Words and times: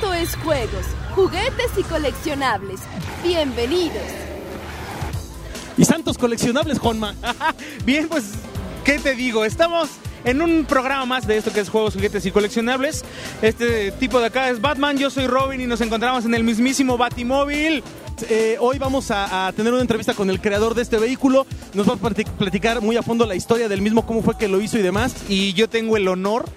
Esto 0.00 0.14
es 0.14 0.36
juegos, 0.36 0.86
juguetes 1.16 1.72
y 1.76 1.82
coleccionables. 1.82 2.78
Bienvenidos. 3.24 3.96
Y 5.76 5.84
santos 5.84 6.16
coleccionables, 6.16 6.78
Juanma. 6.78 7.16
Bien, 7.84 8.06
pues, 8.08 8.34
¿qué 8.84 9.00
te 9.00 9.16
digo? 9.16 9.44
Estamos 9.44 9.88
en 10.22 10.40
un 10.40 10.66
programa 10.66 11.04
más 11.04 11.26
de 11.26 11.36
esto 11.38 11.52
que 11.52 11.58
es 11.58 11.68
juegos, 11.68 11.94
juguetes 11.94 12.24
y 12.26 12.30
coleccionables. 12.30 13.04
Este 13.42 13.90
tipo 13.90 14.20
de 14.20 14.26
acá 14.26 14.48
es 14.50 14.60
Batman, 14.60 14.98
yo 14.98 15.10
soy 15.10 15.26
Robin 15.26 15.60
y 15.60 15.66
nos 15.66 15.80
encontramos 15.80 16.24
en 16.26 16.34
el 16.36 16.44
mismísimo 16.44 16.96
Batimóvil. 16.96 17.82
Eh, 18.28 18.56
hoy 18.60 18.78
vamos 18.78 19.10
a, 19.10 19.48
a 19.48 19.52
tener 19.52 19.72
una 19.72 19.82
entrevista 19.82 20.14
con 20.14 20.30
el 20.30 20.40
creador 20.40 20.76
de 20.76 20.82
este 20.82 20.98
vehículo. 20.98 21.44
Nos 21.74 21.88
va 21.88 21.94
a 21.94 21.96
plati- 21.96 22.24
platicar 22.38 22.80
muy 22.82 22.96
a 22.96 23.02
fondo 23.02 23.26
la 23.26 23.34
historia 23.34 23.68
del 23.68 23.82
mismo, 23.82 24.06
cómo 24.06 24.22
fue 24.22 24.38
que 24.38 24.46
lo 24.46 24.60
hizo 24.60 24.78
y 24.78 24.82
demás. 24.82 25.12
Y 25.28 25.54
yo 25.54 25.68
tengo 25.68 25.96
el 25.96 26.06
honor 26.06 26.48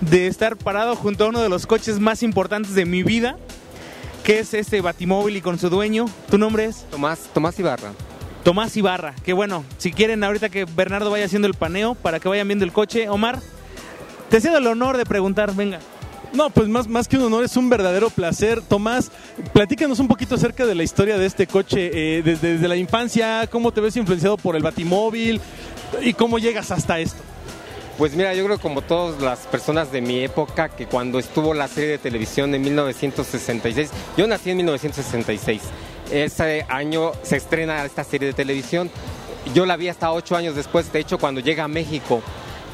de 0.00 0.26
estar 0.26 0.56
parado 0.56 0.96
junto 0.96 1.24
a 1.24 1.28
uno 1.28 1.40
de 1.40 1.48
los 1.48 1.66
coches 1.66 1.98
más 1.98 2.22
importantes 2.22 2.74
de 2.74 2.84
mi 2.84 3.02
vida, 3.02 3.36
que 4.22 4.38
es 4.38 4.54
este 4.54 4.80
Batimóvil 4.80 5.36
y 5.36 5.40
con 5.40 5.58
su 5.58 5.70
dueño. 5.70 6.06
¿Tu 6.30 6.38
nombre 6.38 6.66
es? 6.66 6.84
Tomás, 6.90 7.20
Tomás 7.32 7.58
Ibarra. 7.58 7.92
Tomás 8.42 8.76
Ibarra. 8.76 9.14
Que 9.24 9.32
bueno, 9.32 9.64
si 9.78 9.92
quieren 9.92 10.24
ahorita 10.24 10.48
que 10.48 10.64
Bernardo 10.64 11.10
vaya 11.10 11.24
haciendo 11.24 11.48
el 11.48 11.54
paneo 11.54 11.94
para 11.94 12.20
que 12.20 12.28
vayan 12.28 12.46
viendo 12.46 12.64
el 12.64 12.72
coche. 12.72 13.08
Omar, 13.08 13.40
te 14.30 14.40
cedo 14.40 14.58
el 14.58 14.66
honor 14.66 14.96
de 14.96 15.06
preguntar, 15.06 15.54
venga. 15.54 15.78
No, 16.32 16.50
pues 16.50 16.68
más, 16.68 16.88
más 16.88 17.06
que 17.06 17.16
un 17.16 17.22
honor, 17.22 17.44
es 17.44 17.56
un 17.56 17.70
verdadero 17.70 18.10
placer. 18.10 18.60
Tomás, 18.60 19.12
platícanos 19.52 20.00
un 20.00 20.08
poquito 20.08 20.34
acerca 20.34 20.66
de 20.66 20.74
la 20.74 20.82
historia 20.82 21.16
de 21.16 21.26
este 21.26 21.46
coche, 21.46 21.90
eh, 21.92 22.22
desde, 22.22 22.54
desde 22.54 22.66
la 22.66 22.76
infancia, 22.76 23.46
cómo 23.46 23.72
te 23.72 23.80
ves 23.80 23.96
influenciado 23.96 24.36
por 24.36 24.56
el 24.56 24.62
Batimóvil 24.62 25.40
y 26.02 26.12
cómo 26.12 26.38
llegas 26.38 26.72
hasta 26.72 26.98
esto. 26.98 27.22
Pues 27.96 28.16
mira, 28.16 28.34
yo 28.34 28.44
creo 28.44 28.58
como 28.58 28.82
todas 28.82 29.22
las 29.22 29.46
personas 29.46 29.92
de 29.92 30.00
mi 30.00 30.18
época, 30.24 30.68
que 30.68 30.86
cuando 30.86 31.20
estuvo 31.20 31.54
la 31.54 31.68
serie 31.68 31.90
de 31.90 31.98
televisión 31.98 32.50
de 32.50 32.58
1966, 32.58 33.90
yo 34.16 34.26
nací 34.26 34.50
en 34.50 34.56
1966, 34.56 35.62
ese 36.10 36.66
año 36.68 37.12
se 37.22 37.36
estrena 37.36 37.84
esta 37.84 38.02
serie 38.02 38.26
de 38.26 38.34
televisión, 38.34 38.90
yo 39.54 39.64
la 39.64 39.76
vi 39.76 39.88
hasta 39.88 40.10
ocho 40.10 40.34
años 40.34 40.56
después, 40.56 40.92
de 40.92 40.98
hecho 40.98 41.18
cuando 41.18 41.40
llega 41.40 41.64
a 41.64 41.68
México, 41.68 42.20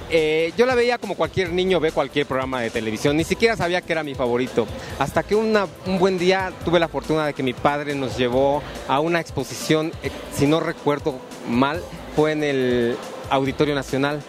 eh, 0.08 0.54
yo 0.56 0.64
la 0.64 0.74
veía 0.74 0.96
como 0.96 1.14
cualquier 1.14 1.52
niño 1.52 1.80
ve 1.80 1.92
cualquier 1.92 2.24
programa 2.24 2.62
de 2.62 2.70
televisión, 2.70 3.14
ni 3.14 3.24
siquiera 3.24 3.58
sabía 3.58 3.82
que 3.82 3.92
era 3.92 4.02
mi 4.02 4.14
favorito. 4.14 4.66
Hasta 4.98 5.22
que 5.22 5.34
un 5.34 5.54
buen 5.98 6.18
día 6.18 6.50
tuve 6.64 6.80
la 6.80 6.88
fortuna 6.88 7.26
de 7.26 7.34
que 7.34 7.42
mi 7.42 7.52
padre 7.52 7.94
nos 7.94 8.16
llevó 8.16 8.62
a 8.88 9.00
una 9.00 9.20
exposición, 9.20 9.92
eh, 10.02 10.10
si 10.34 10.46
no 10.46 10.60
recuerdo 10.60 11.20
mal, 11.46 11.82
fue 12.16 12.32
en 12.32 12.42
el 12.42 12.96
Auditorio 13.28 13.74
Nacional. 13.74 14.22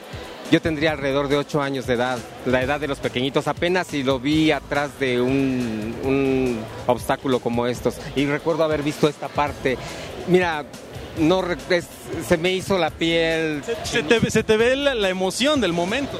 Yo 0.52 0.61
tendría 0.61 0.91
alrededor 0.91 1.30
de 1.30 1.38
8 1.38 1.61
años 1.61 1.88
de 1.88 1.94
edad, 1.94 2.19
la 2.45 2.61
edad 2.61 2.80
de 2.80 2.88
los 2.89 2.99
pequeñitos, 2.99 3.47
apenas 3.47 3.94
y 3.94 4.03
lo 4.03 4.19
vi 4.19 4.52
atrás 4.52 4.91
de 4.99 5.21
un, 5.21 5.95
un 6.03 6.59
obstáculo 6.88 7.39
como 7.39 7.67
estos. 7.67 7.95
Y 8.17 8.25
recuerdo 8.25 8.63
haber 8.66 8.83
visto 8.83 9.07
esta 9.07 9.29
parte. 9.29 9.77
Mira, 10.27 10.66
no 11.17 11.41
es- 11.69 11.88
se 12.27 12.38
me 12.38 12.52
hizo 12.52 12.77
la 12.77 12.89
piel 12.89 13.63
Se 13.83 14.03
te, 14.03 14.29
se 14.29 14.44
te 14.44 14.57
ve 14.57 14.75
la, 14.75 14.94
la 14.94 15.07
emoción 15.09 15.61
del 15.61 15.72
momento. 15.72 16.19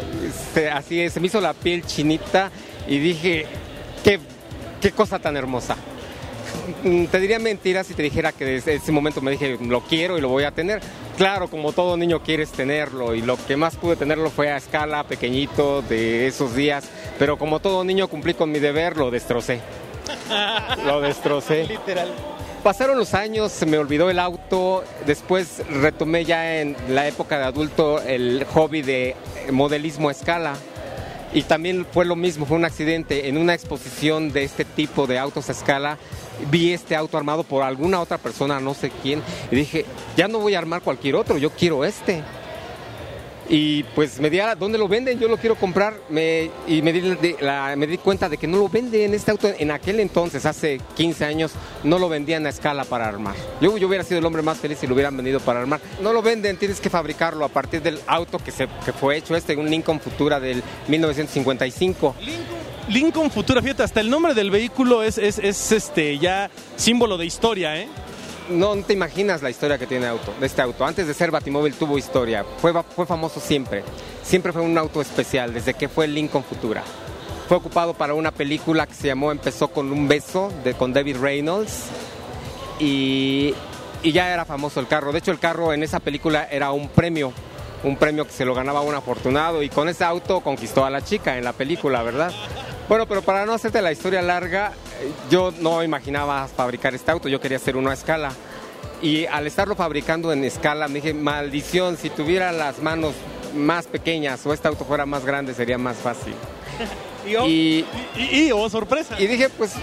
así 0.74 1.02
es, 1.02 1.12
se 1.14 1.20
me 1.20 1.28
hizo 1.28 1.42
la 1.42 1.54
piel 1.54 1.86
chinita 1.86 2.52
y 2.88 3.00
dije, 3.00 3.46
qué, 4.04 4.20
qué 4.82 4.92
cosa 4.94 5.20
tan 5.20 5.36
hermosa. 5.36 5.76
Mm, 6.84 7.06
Te 7.06 7.20
diría 7.20 7.40
mentira 7.40 7.84
si 7.84 7.94
te 7.94 8.04
dijera 8.04 8.32
que 8.32 8.46
desde 8.46 8.76
ese 8.76 8.92
momento 8.92 9.22
me 9.22 9.32
dije, 9.32 9.58
lo 9.62 9.82
quiero 9.82 10.18
y 10.18 10.22
lo 10.22 10.30
voy 10.30 10.44
a 10.44 10.52
tener. 10.52 10.82
Claro, 11.18 11.48
como 11.48 11.72
todo 11.72 11.98
niño 11.98 12.22
quieres 12.24 12.52
tenerlo 12.52 13.14
y 13.14 13.22
lo 13.22 13.38
que 13.46 13.56
más 13.56 13.76
pude 13.76 13.96
tenerlo 13.96 14.30
fue 14.30 14.52
a 14.52 14.58
escala, 14.58 15.04
pequeñito, 15.04 15.82
de 15.84 16.28
esos 16.28 16.56
días. 16.56 16.86
Pero 17.20 17.38
como 17.38 17.60
todo 17.60 17.84
niño 17.84 18.08
cumplí 18.08 18.34
con 18.34 18.52
mi 18.52 18.60
deber, 18.60 18.98
lo 18.98 19.12
destrocé. 19.12 19.60
lo 20.86 21.02
destrocé. 21.02 21.66
Literal. 21.66 22.12
Pasaron 22.64 22.98
los 22.98 23.16
años, 23.16 23.52
se 23.52 23.66
me 23.66 23.80
olvidó 23.80 24.12
el 24.12 24.20
auto, 24.20 24.84
después 25.08 25.64
retomé 25.68 26.26
ya 26.26 26.60
en 26.60 26.76
la 26.90 27.08
época 27.08 27.40
de 27.40 27.46
adulto 27.46 28.00
el 28.04 28.46
hobby 28.54 28.84
de 28.84 29.16
modelismo 29.52 30.10
a 30.10 30.12
escala. 30.12 30.54
Y 31.34 31.44
también 31.44 31.86
fue 31.90 32.06
lo 32.06 32.16
mismo, 32.16 32.46
fue 32.46 32.58
un 32.58 32.66
accidente. 32.66 33.30
En 33.30 33.38
una 33.38 33.54
exposición 33.54 34.32
de 34.32 34.44
este 34.44 34.66
tipo 34.66 35.08
de 35.08 35.18
autos 35.18 35.50
a 35.50 35.54
escala, 35.54 35.98
vi 36.50 36.74
este 36.74 36.96
auto 36.96 37.18
armado 37.18 37.44
por 37.44 37.64
alguna 37.64 38.02
otra 38.02 38.18
persona, 38.18 38.60
no 38.60 38.74
sé 38.74 38.92
quién, 39.02 39.22
y 39.52 39.56
dije, 39.56 39.86
ya 40.18 40.28
no 40.28 40.40
voy 40.40 40.56
a 40.56 40.60
armar 40.60 40.82
cualquier 40.82 41.16
otro, 41.16 41.38
yo 41.38 41.52
quiero 41.52 41.86
este. 41.86 42.22
Y 43.50 43.84
pues 43.96 44.20
me 44.20 44.30
di 44.30 44.40
a 44.40 44.56
dónde 44.56 44.78
lo 44.78 44.88
venden, 44.88 45.20
yo 45.20 45.28
lo 45.28 45.36
quiero 45.36 45.56
comprar 45.56 45.96
me, 46.10 46.50
y 46.68 46.82
me 46.82 46.94
di, 46.94 47.36
la- 47.42 47.76
me 47.76 47.86
di 47.88 47.98
cuenta 47.98 48.30
de 48.30 48.38
que 48.38 48.48
no 48.48 48.58
lo 48.58 48.70
venden 48.70 49.14
este 49.14 49.32
auto 49.32 49.52
en 49.58 49.72
aquel 49.72 50.00
entonces, 50.00 50.46
hace 50.46 50.80
15 50.96 51.26
años, 51.26 51.52
no 51.84 52.00
lo 52.00 52.08
vendían 52.08 52.46
a 52.46 52.50
escala 52.50 52.86
para 52.86 53.08
armar. 53.08 53.36
Yo, 53.60 53.78
yo 53.78 53.88
hubiera 53.88 54.04
sido 54.06 54.20
el 54.20 54.26
hombre 54.26 54.42
más 54.42 54.58
feliz 54.60 54.78
si 54.80 54.88
lo 54.88 54.94
hubieran 54.94 55.18
vendido 55.18 55.40
para 55.42 55.60
armar. 55.60 55.82
No 56.02 56.14
lo 56.14 56.22
venden, 56.22 56.56
tienes 56.58 56.80
que 56.80 56.90
fabricarlo 56.90 57.44
a 57.44 57.50
partir 57.50 57.82
del 57.82 58.00
auto 58.08 58.38
que, 58.40 58.52
se, 58.52 58.68
que 58.86 58.94
fue 58.94 59.18
hecho 59.18 59.36
este, 59.36 59.56
un 59.58 59.70
Lincoln 59.70 60.00
Futura 60.00 60.40
del 60.40 60.64
1955. 60.88 62.16
Lincoln 62.90 63.32
Futura, 63.32 63.62
fíjate, 63.62 63.84
hasta 63.84 64.02
el 64.02 64.10
nombre 64.10 64.34
del 64.34 64.50
vehículo 64.52 65.04
es, 65.04 65.18
es, 65.18 65.40
es, 65.40 65.72
este 65.72 66.18
ya 66.18 66.50
símbolo 66.76 67.18
de 67.18 67.26
historia, 67.26 67.78
¿eh? 67.80 67.88
No, 68.52 68.76
te 68.84 68.94
imaginas 68.94 69.42
la 69.42 69.50
historia 69.50 69.78
que 69.78 69.88
tiene 69.88 70.08
auto, 70.08 70.34
este 70.42 70.62
auto. 70.62 70.86
Antes 70.86 71.08
de 71.08 71.14
ser 71.14 71.32
Batimóvil 71.32 71.74
tuvo 71.74 71.98
historia. 71.98 72.46
Fue, 72.58 72.74
fue 72.96 73.06
famoso 73.06 73.40
siempre. 73.40 73.84
Siempre 74.24 74.52
fue 74.52 74.62
un 74.62 74.78
auto 74.78 75.02
especial, 75.02 75.54
desde 75.54 75.74
que 75.74 75.88
fue 75.88 76.08
Lincoln 76.08 76.44
Futura. 76.44 76.84
Fue 77.48 77.58
ocupado 77.58 77.94
para 77.94 78.14
una 78.14 78.32
película 78.32 78.88
que 78.88 78.94
se 78.94 79.08
llamó 79.08 79.32
Empezó 79.32 79.70
con 79.70 79.92
un 79.92 80.08
beso, 80.08 80.52
de, 80.64 80.74
con 80.74 80.94
David 80.94 81.18
Reynolds. 81.18 81.86
Y, 82.80 83.54
y 84.04 84.12
ya 84.12 84.34
era 84.34 84.46
famoso 84.46 84.80
el 84.80 84.88
carro. 84.88 85.12
De 85.12 85.20
hecho, 85.20 85.32
el 85.32 85.40
carro 85.40 85.74
en 85.74 85.84
esa 85.84 86.00
película 86.00 86.48
era 86.50 86.72
un 86.72 86.90
premio. 86.90 87.34
Un 87.84 87.98
premio 87.98 88.26
que 88.26 88.32
se 88.32 88.46
lo 88.46 88.54
ganaba 88.54 88.82
un 88.82 88.96
afortunado. 88.96 89.64
Y 89.64 89.70
con 89.70 89.90
ese 89.90 90.04
auto 90.04 90.42
conquistó 90.42 90.86
a 90.86 90.90
la 90.90 91.02
chica 91.02 91.38
en 91.38 91.44
la 91.44 91.54
película, 91.54 92.04
¿verdad? 92.04 92.32
Bueno, 92.88 93.08
pero 93.08 93.22
para 93.22 93.46
no 93.46 93.54
hacerte 93.54 93.82
la 93.82 93.92
historia 93.92 94.22
larga, 94.22 94.74
yo 95.30 95.54
no 95.60 95.84
imaginaba 95.84 96.48
fabricar 96.48 96.94
este 96.96 97.12
auto, 97.12 97.30
yo 97.30 97.40
quería 97.40 97.58
hacer 97.58 97.76
uno 97.78 97.90
a 97.90 97.94
escala. 97.94 98.32
Y 99.02 99.26
al 99.26 99.48
estarlo 99.48 99.76
fabricando 99.76 100.32
en 100.32 100.44
escala, 100.44 100.88
me 100.88 100.96
dije, 100.96 101.14
maldición, 101.14 101.98
si 101.98 102.10
tuviera 102.10 102.52
las 102.52 102.80
manos 102.80 103.14
más 103.56 103.88
pequeñas 103.88 104.46
o 104.46 104.54
este 104.54 104.68
auto 104.68 104.86
fuera 104.86 105.06
más 105.06 105.26
grande, 105.26 105.54
sería 105.54 105.78
más 105.78 105.98
fácil. 105.98 106.34
Y, 107.24 107.36
oh, 107.36 107.46
Y, 107.46 107.86
Y, 108.18 108.48
y, 108.48 108.52
oh, 108.52 108.68
sorpresa. 108.68 109.16
y 109.22 109.28
dije, 109.28 109.50
pues, 109.50 109.74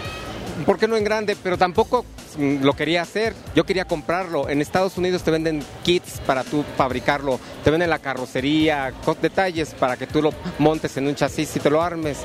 ¿por 0.66 0.76
qué 0.76 0.88
no 0.88 0.96
en 0.96 1.04
grande? 1.04 1.36
Pero 1.40 1.56
tampoco 1.56 2.04
mm, 2.36 2.64
lo 2.64 2.72
quería 2.74 3.02
hacer. 3.02 3.32
Yo 3.54 3.64
quería 3.64 3.84
comprarlo. 3.84 4.48
En 4.48 4.60
Estados 4.60 4.98
Unidos 4.98 5.22
te 5.22 5.30
venden 5.30 5.62
kits 5.84 6.20
para 6.26 6.42
tú 6.42 6.64
fabricarlo. 6.76 7.38
Te 7.62 7.70
venden 7.70 7.90
la 7.90 8.00
carrocería, 8.00 8.92
detalles 9.22 9.74
para 9.74 9.96
que 9.96 10.08
tú 10.08 10.20
lo 10.20 10.32
montes 10.58 10.96
en 10.96 11.06
un 11.06 11.14
chasis 11.14 11.54
y 11.54 11.60
te 11.60 11.70
lo 11.70 11.80
armes. 11.80 12.18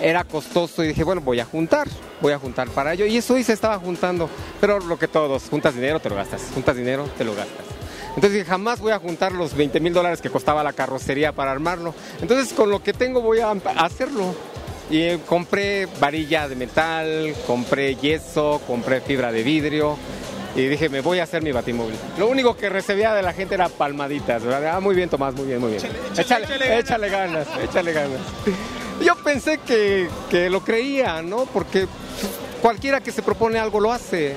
Era 0.00 0.24
costoso 0.24 0.84
y 0.84 0.88
dije, 0.88 1.02
bueno, 1.04 1.20
voy 1.20 1.40
a 1.40 1.44
juntar, 1.44 1.88
voy 2.20 2.32
a 2.32 2.38
juntar 2.38 2.68
para 2.68 2.92
ello. 2.92 3.06
Y 3.06 3.16
eso 3.16 3.36
hice, 3.36 3.52
estaba 3.52 3.78
juntando. 3.78 4.28
Pero 4.60 4.78
lo 4.80 4.98
que 4.98 5.08
todos, 5.08 5.44
juntas 5.50 5.74
dinero, 5.74 6.00
te 6.00 6.08
lo 6.08 6.16
gastas. 6.16 6.42
Juntas 6.54 6.76
dinero, 6.76 7.08
te 7.16 7.24
lo 7.24 7.34
gastas. 7.34 7.66
Entonces 8.08 8.32
dije, 8.32 8.44
jamás 8.46 8.80
voy 8.80 8.92
a 8.92 8.98
juntar 8.98 9.32
los 9.32 9.54
20 9.54 9.78
mil 9.80 9.92
dólares 9.92 10.20
que 10.20 10.30
costaba 10.30 10.64
la 10.64 10.72
carrocería 10.72 11.32
para 11.32 11.52
armarlo. 11.52 11.94
Entonces 12.20 12.52
con 12.52 12.70
lo 12.70 12.82
que 12.82 12.92
tengo 12.92 13.20
voy 13.20 13.40
a 13.40 13.50
hacerlo. 13.76 14.34
Y 14.90 15.02
eh, 15.02 15.20
compré 15.26 15.86
varilla 16.00 16.48
de 16.48 16.56
metal, 16.56 17.34
compré 17.46 17.94
yeso, 17.94 18.60
compré 18.66 19.00
fibra 19.00 19.30
de 19.30 19.42
vidrio. 19.42 19.96
Y 20.56 20.66
dije, 20.66 20.88
me 20.88 21.00
voy 21.00 21.20
a 21.20 21.24
hacer 21.24 21.42
mi 21.42 21.52
batimóvil. 21.52 21.94
Lo 22.18 22.26
único 22.26 22.56
que 22.56 22.68
recibía 22.68 23.14
de 23.14 23.22
la 23.22 23.32
gente 23.32 23.54
era 23.54 23.68
palmaditas. 23.68 24.42
¿verdad? 24.42 24.76
Ah, 24.76 24.80
muy 24.80 24.96
bien, 24.96 25.08
Tomás, 25.08 25.34
muy 25.34 25.46
bien, 25.46 25.60
muy 25.60 25.72
bien. 25.72 25.82
Échale, 26.16 26.78
échale, 26.78 27.08
ganas, 27.08 27.46
échale 27.62 27.92
ganas. 27.92 28.20
Yo 29.00 29.14
pensé 29.16 29.58
que, 29.58 30.08
que 30.30 30.50
lo 30.50 30.60
creía, 30.64 31.22
¿no? 31.22 31.46
Porque 31.46 31.86
cualquiera 32.62 33.00
que 33.00 33.12
se 33.12 33.22
propone 33.22 33.58
algo 33.58 33.80
lo 33.80 33.92
hace. 33.92 34.34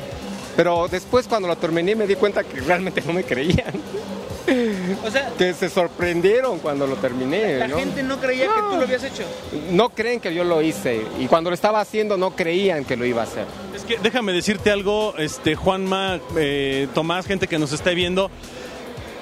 Pero 0.56 0.88
después 0.90 1.28
cuando 1.28 1.48
lo 1.48 1.56
terminé 1.56 1.96
me 1.96 2.06
di 2.08 2.16
cuenta 2.16 2.44
que 2.44 2.60
realmente 2.60 3.02
no 3.06 3.14
me 3.14 3.24
creían. 3.24 3.72
o 5.06 5.10
sea, 5.12 5.32
Que 5.38 5.54
se 5.54 5.70
sorprendieron 5.70 6.60
cuando 6.60 6.86
lo 6.88 6.96
terminé. 6.98 7.58
la 7.60 7.68
¿no? 7.68 7.78
gente 7.78 8.04
no 8.04 8.20
creía 8.20 8.48
que 8.48 8.62
tú 8.70 8.76
lo 8.76 8.82
habías 8.82 9.04
hecho. 9.04 9.24
no 9.72 9.90
creen 9.90 10.20
que 10.20 10.34
yo 10.34 10.44
lo 10.44 10.62
hice 10.62 11.02
y 11.20 11.28
cuando 11.28 11.50
lo 11.50 11.54
estaba 11.54 11.80
haciendo 11.80 12.18
no 12.18 12.36
creían 12.36 12.84
que 12.86 12.98
lo 12.98 13.06
iba 13.06 13.22
a 13.22 13.26
hacer. 13.26 13.46
Es 13.76 13.84
que 13.84 13.98
déjame 14.02 14.34
decirte 14.34 14.72
algo, 14.72 15.16
este 15.18 15.56
Juanma, 15.56 16.20
eh, 16.38 16.88
Tomás, 16.94 17.26
gente 17.26 17.48
que 17.48 17.58
nos 17.58 17.72
está 17.72 17.92
viendo. 17.92 18.30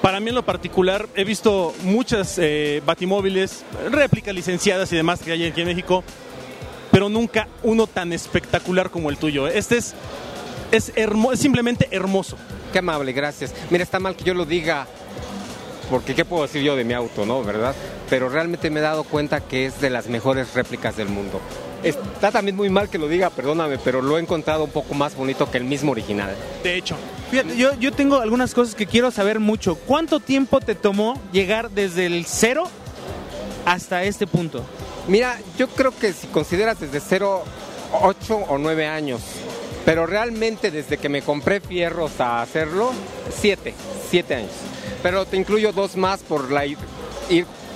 Para 0.02 0.18
mí 0.18 0.30
en 0.30 0.34
lo 0.34 0.44
particular 0.44 1.06
he 1.14 1.24
visto 1.24 1.74
muchas 1.82 2.38
eh, 2.38 2.82
batimóviles, 2.86 3.64
réplicas 3.90 4.34
licenciadas 4.34 4.90
y 4.92 4.96
demás 4.96 5.20
que 5.20 5.32
hay 5.32 5.44
aquí 5.44 5.60
en 5.60 5.66
México, 5.66 6.02
pero 6.90 7.08
nunca 7.10 7.48
uno 7.62 7.86
tan 7.86 8.12
espectacular 8.12 8.90
como 8.90 9.10
el 9.10 9.18
tuyo. 9.18 9.46
Este 9.46 9.76
es, 9.76 9.94
es, 10.72 10.92
hermo- 10.96 11.32
es 11.32 11.40
simplemente 11.40 11.86
hermoso. 11.90 12.36
Qué 12.72 12.78
amable, 12.78 13.12
gracias. 13.12 13.52
Mira, 13.68 13.84
está 13.84 13.98
mal 14.00 14.16
que 14.16 14.24
yo 14.24 14.32
lo 14.32 14.46
diga 14.46 14.86
porque 15.90 16.14
qué 16.14 16.24
puedo 16.24 16.44
decir 16.44 16.62
yo 16.62 16.76
de 16.76 16.84
mi 16.84 16.94
auto, 16.94 17.26
¿no? 17.26 17.42
¿Verdad? 17.44 17.74
Pero 18.08 18.28
realmente 18.30 18.70
me 18.70 18.80
he 18.80 18.82
dado 18.82 19.04
cuenta 19.04 19.40
que 19.40 19.66
es 19.66 19.80
de 19.82 19.90
las 19.90 20.06
mejores 20.08 20.54
réplicas 20.54 20.96
del 20.96 21.08
mundo. 21.08 21.40
Está 21.82 22.30
también 22.30 22.56
muy 22.56 22.70
mal 22.70 22.88
que 22.88 22.96
lo 22.98 23.06
diga, 23.08 23.28
perdóname, 23.30 23.76
pero 23.78 24.00
lo 24.00 24.16
he 24.16 24.20
encontrado 24.20 24.64
un 24.64 24.70
poco 24.70 24.94
más 24.94 25.14
bonito 25.14 25.50
que 25.50 25.58
el 25.58 25.64
mismo 25.64 25.92
original. 25.92 26.34
De 26.62 26.76
hecho. 26.76 26.96
Yo, 27.32 27.74
yo 27.78 27.92
tengo 27.92 28.20
algunas 28.20 28.54
cosas 28.54 28.74
que 28.74 28.86
quiero 28.86 29.10
saber 29.12 29.38
mucho. 29.38 29.76
¿Cuánto 29.76 30.18
tiempo 30.18 30.60
te 30.60 30.74
tomó 30.74 31.20
llegar 31.32 31.70
desde 31.70 32.06
el 32.06 32.26
cero 32.26 32.64
hasta 33.64 34.02
este 34.02 34.26
punto? 34.26 34.64
Mira, 35.06 35.38
yo 35.56 35.68
creo 35.68 35.96
que 35.96 36.12
si 36.12 36.26
consideras 36.26 36.80
desde 36.80 37.00
cero, 37.00 37.44
ocho 38.02 38.36
o 38.36 38.58
nueve 38.58 38.86
años, 38.86 39.20
pero 39.84 40.06
realmente 40.06 40.70
desde 40.70 40.98
que 40.98 41.08
me 41.08 41.22
compré 41.22 41.60
fierros 41.60 42.20
a 42.20 42.42
hacerlo, 42.42 42.90
siete, 43.32 43.74
siete 44.08 44.34
años. 44.34 44.52
Pero 45.02 45.24
te 45.24 45.36
incluyo 45.36 45.72
dos 45.72 45.96
más 45.96 46.20
por 46.20 46.50
la, 46.50 46.66
ir 46.66 46.76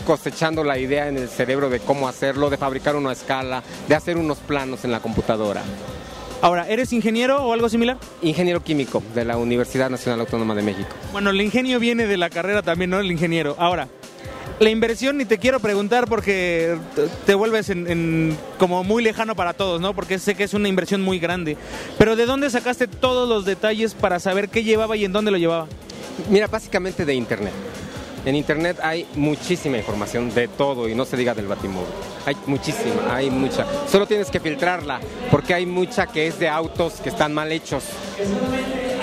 cosechando 0.05 0.65
la 0.65 0.79
idea 0.79 1.09
en 1.09 1.17
el 1.17 1.29
cerebro 1.29 1.71
de 1.71 1.81
cómo 1.81 2.09
hacerlo, 2.09 2.51
de 2.51 2.57
fabricar 2.57 2.97
una 2.97 3.13
escala, 3.13 3.63
de 3.89 3.95
hacer 3.95 4.17
unos 4.17 4.39
planos 4.39 4.85
en 4.85 4.93
la 4.93 5.01
computadora. 5.01 5.63
Ahora, 6.45 6.69
¿eres 6.69 6.93
ingeniero 6.93 7.43
o 7.43 7.55
algo 7.55 7.71
similar? 7.71 7.97
Ingeniero 8.21 8.63
químico 8.63 9.03
de 9.15 9.25
la 9.25 9.39
Universidad 9.39 9.89
Nacional 9.89 10.21
Autónoma 10.21 10.55
de 10.55 10.61
México. 10.61 10.91
Bueno, 11.11 11.31
el 11.31 11.41
ingenio 11.41 11.81
viene 11.81 12.07
de 12.07 12.19
la 12.19 12.29
carrera 12.29 12.61
también, 12.61 12.91
¿no? 12.91 13.01
El 13.01 13.11
ingeniero. 13.11 13.57
Ahora, 13.59 13.89
la 14.61 14.69
inversión 14.69 15.17
ni 15.17 15.25
te 15.25 15.39
quiero 15.39 15.59
preguntar 15.59 16.07
porque 16.07 16.77
te 17.25 17.35
vuelves 17.35 17.71
en, 17.71 18.37
como 18.59 18.85
muy 18.85 19.03
lejano 19.03 19.35
para 19.35 19.55
todos, 19.55 19.81
¿no? 19.81 19.95
Porque 19.95 20.19
sé 20.19 20.35
que 20.35 20.45
es 20.45 20.53
una 20.53 20.69
inversión 20.69 21.01
muy 21.01 21.19
grande. 21.19 21.57
Pero 21.97 22.15
¿de 22.15 22.27
dónde 22.27 22.51
sacaste 22.51 22.89
todos 22.89 23.27
los 23.27 23.47
detalles 23.47 23.95
para 23.95 24.21
saber 24.21 24.51
qué 24.51 24.63
llevaba 24.63 24.99
y 24.99 25.07
en 25.07 25.13
dónde 25.13 25.31
lo 25.31 25.39
llevaba? 25.39 25.67
Mira, 26.29 26.47
básicamente 26.49 27.07
de 27.07 27.15
internet. 27.15 27.55
En 28.25 28.35
internet 28.35 28.79
hay 28.83 29.07
muchísima 29.17 29.77
información 29.77 30.35
de 30.35 30.49
todo 30.49 30.89
y 30.89 30.95
no 30.95 31.05
se 31.05 31.17
diga 31.17 31.35
del 31.35 31.47
Batimóvil. 31.47 31.89
Hay 32.25 32.37
muchísima, 32.47 33.15
hay 33.15 33.29
mucha. 33.31 33.67
Solo 33.87 34.07
tienes 34.07 34.31
que 34.31 34.41
filtrarla 34.41 35.01
porque 35.31 35.53
hay 35.53 35.67
mucha 35.67 36.07
que 36.07 36.27
es 36.27 36.39
de 36.39 36.49
autos 36.49 36.95
que 36.95 37.11
están 37.11 37.35
mal 37.35 37.53
hechos. 37.53 37.85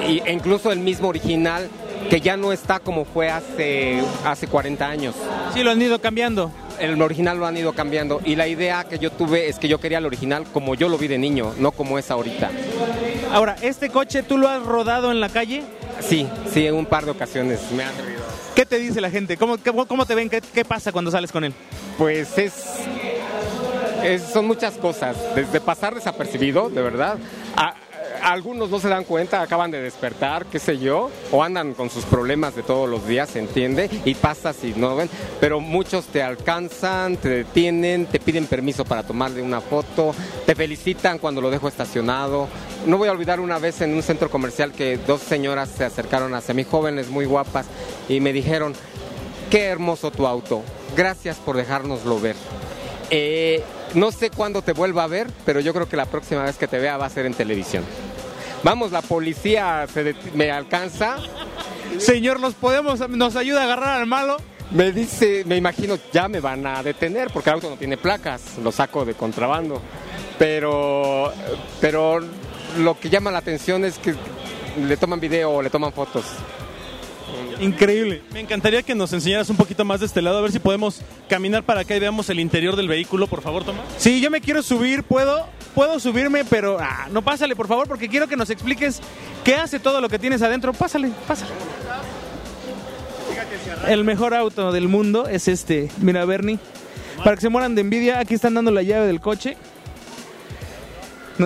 Y, 0.08 0.22
e 0.26 0.32
incluso 0.32 0.72
el 0.72 0.80
mismo 0.80 1.08
original 1.08 1.70
que 2.10 2.20
ya 2.20 2.36
no 2.36 2.52
está 2.52 2.80
como 2.80 3.06
fue 3.06 3.30
hace, 3.30 4.02
hace 4.26 4.48
40 4.48 4.88
años. 4.88 5.16
Sí, 5.54 5.62
lo 5.62 5.70
han 5.70 5.82
ido 5.82 6.00
cambiando. 6.00 6.52
El 6.80 7.00
original 7.00 7.38
lo 7.38 7.46
han 7.46 7.56
ido 7.56 7.74
cambiando 7.74 8.22
y 8.26 8.36
la 8.36 8.48
idea 8.48 8.86
que 8.86 8.98
yo 8.98 9.12
tuve 9.12 9.50
es 9.50 9.60
que 9.60 9.68
yo 9.68 9.80
quería 9.80 10.00
el 10.00 10.06
original 10.08 10.46
como 10.52 10.74
yo 10.74 10.90
lo 10.90 10.98
vi 10.98 11.08
de 11.08 11.20
niño, 11.20 11.54
no 11.60 11.72
como 11.72 12.00
es 12.00 12.10
ahorita. 12.10 12.50
Ahora, 13.32 13.56
¿este 13.62 13.90
coche 13.90 14.24
tú 14.24 14.40
lo 14.40 14.50
has 14.50 14.64
rodado 14.64 15.12
en 15.12 15.20
la 15.20 15.30
calle? 15.30 15.62
Sí, 16.00 16.28
sí, 16.52 16.66
en 16.66 16.74
un 16.74 16.88
par 16.88 17.06
de 17.06 17.12
ocasiones 17.12 17.60
me 17.72 17.84
ha 17.84 17.92
servido. 17.92 18.11
¿Qué 18.62 18.66
te 18.68 18.78
dice 18.78 19.02
la 19.02 19.10
gente? 19.10 19.38
¿Cómo, 19.38 19.58
cómo 19.88 20.06
te 20.06 20.14
ven? 20.14 20.30
¿Qué, 20.30 20.64
pasa 20.64 20.92
cuando 20.92 21.10
sales 21.10 21.32
con 21.32 21.44
él? 21.44 21.52
Pues 21.98 22.38
es, 22.38 22.54
son 24.32 24.46
muchas 24.46 24.76
cosas. 24.76 25.18
Desde 25.34 25.60
pasar 25.60 25.96
desapercibido, 25.96 26.70
de 26.70 26.84
verdad, 26.84 27.18
algunos 28.22 28.70
no 28.70 28.80
se 28.80 28.88
dan 28.88 29.04
cuenta, 29.04 29.42
acaban 29.42 29.72
de 29.72 29.82
despertar, 29.82 30.46
qué 30.46 30.60
sé 30.60 30.78
yo, 30.78 31.10
o 31.32 31.44
andan 31.44 31.74
con 31.74 31.90
sus 31.90 32.06
problemas 32.06 32.56
de 32.56 32.64
todos 32.64 32.90
los 32.90 33.08
días, 33.08 33.30
se 33.30 33.40
entiende, 33.40 33.90
y 34.06 34.16
pasas 34.16 34.64
y 34.64 34.74
no 34.76 34.96
ven, 34.96 35.10
pero 35.40 35.60
muchos 35.60 36.06
te 36.06 36.22
alcanzan, 36.22 37.18
te 37.18 37.30
detienen, 37.30 38.06
te 38.06 38.20
piden 38.20 38.46
permiso 38.46 38.86
para 38.86 39.04
tomarle 39.04 39.42
una 39.42 39.62
foto, 39.62 40.14
te 40.46 40.56
felicitan 40.56 41.18
cuando 41.18 41.42
lo 41.42 41.50
dejo 41.50 41.68
estacionado. 41.68 42.48
No 42.86 42.98
voy 42.98 43.10
a 43.10 43.12
olvidar 43.12 43.40
una 43.40 43.60
vez 43.60 43.82
en 43.82 43.94
un 43.94 44.04
centro 44.04 44.30
comercial 44.30 44.72
que 44.72 44.98
dos 44.98 45.22
señoras 45.22 45.70
se 45.70 45.86
acercaron 45.86 46.34
hacia 46.34 46.54
mí, 46.54 46.64
jóvenes 46.64 47.10
muy 47.10 47.26
guapas, 47.26 47.66
y 48.08 48.20
me 48.20 48.34
dijeron, 48.34 48.74
qué 49.50 49.66
hermoso 49.66 50.12
tu 50.12 50.28
auto, 50.28 50.64
gracias 50.96 51.38
por 51.38 51.58
dejárnoslo 51.58 52.20
ver. 52.20 52.36
Eh, 53.10 53.62
no 53.94 54.12
sé 54.12 54.30
cuándo 54.30 54.62
te 54.62 54.72
vuelva 54.72 55.04
a 55.04 55.08
ver, 55.08 55.28
pero 55.46 55.60
yo 55.60 55.74
creo 55.74 55.90
que 55.90 55.98
la 55.98 56.06
próxima 56.06 56.44
vez 56.44 56.58
que 56.58 56.68
te 56.68 56.80
vea 56.80 56.96
va 56.96 57.08
a 57.08 57.10
ser 57.10 57.26
en 57.26 57.34
televisión. 57.34 57.84
Vamos, 58.64 58.92
la 58.92 59.02
policía 59.02 59.88
me 60.36 60.52
alcanza. 60.52 61.18
Señor, 61.98 62.40
¿nos 62.40 62.54
podemos, 62.54 63.08
nos 63.10 63.36
ayuda 63.36 63.62
a 63.62 63.64
agarrar 63.64 64.02
al 64.02 64.08
malo? 64.08 64.38
Me 64.72 64.92
dice, 64.92 65.44
me 65.46 65.58
imagino, 65.58 65.98
ya 66.14 66.30
me 66.30 66.40
van 66.40 66.66
a 66.66 66.82
detener 66.84 67.30
porque 67.34 67.50
el 67.50 67.56
auto 67.56 67.70
no 67.70 67.76
tiene 67.76 67.98
placas, 67.98 68.58
lo 68.64 68.72
saco 68.72 69.04
de 69.04 69.16
contrabando. 69.16 69.82
Pero, 70.38 71.34
pero 71.82 72.20
lo 72.78 73.00
que 73.00 73.10
llama 73.10 73.32
la 73.32 73.40
atención 73.40 73.84
es 73.84 73.98
que 73.98 74.16
le 74.80 74.96
toman 74.96 75.20
video 75.20 75.52
o 75.52 75.62
le 75.62 75.70
toman 75.70 75.92
fotos. 75.92 76.26
Increíble. 77.60 78.24
Me 78.34 78.40
encantaría 78.40 78.82
que 78.82 78.96
nos 78.96 79.12
enseñaras 79.14 79.50
un 79.50 79.58
poquito 79.58 79.86
más 79.86 80.00
de 80.00 80.06
este 80.06 80.22
lado, 80.22 80.38
a 80.38 80.42
ver 80.42 80.52
si 80.52 80.60
podemos 80.60 81.02
caminar 81.30 81.64
para 81.64 81.82
acá 81.82 81.96
y 81.96 82.00
veamos 82.00 82.30
el 82.30 82.40
interior 82.40 82.76
del 82.76 82.88
vehículo, 82.88 83.28
por 83.28 83.42
favor, 83.42 83.64
Tomás. 83.64 83.84
Sí, 83.98 84.22
yo 84.22 84.32
me 84.32 84.42
quiero 84.42 84.64
subir, 84.64 85.04
puedo, 85.04 85.46
puedo 85.74 86.00
subirme, 86.00 86.46
pero 86.46 86.78
ah, 86.80 87.08
no 87.12 87.22
pásale, 87.22 87.56
por 87.56 87.68
favor, 87.68 87.88
porque 87.88 88.08
quiero 88.10 88.28
que 88.28 88.36
nos 88.36 88.50
expliques 88.50 89.00
qué 89.44 89.56
hace 89.56 89.80
todo 89.80 90.02
lo 90.02 90.10
que 90.10 90.20
tienes 90.20 90.42
adentro. 90.42 90.74
Pásale, 90.74 91.12
pásale. 91.28 91.52
El 93.88 94.04
mejor 94.04 94.34
auto 94.34 94.72
del 94.72 94.88
mundo 94.88 95.28
es 95.28 95.48
este. 95.48 95.90
Mira, 96.00 96.26
Bernie. 96.26 96.60
Para 97.24 97.36
que 97.36 97.42
se 97.42 97.50
mueran 97.50 97.76
de 97.76 97.82
envidia, 97.82 98.20
aquí 98.20 98.34
están 98.34 98.54
dando 98.54 98.72
la 98.72 98.82
llave 98.82 99.06
del 99.06 99.20
coche. 99.20 99.58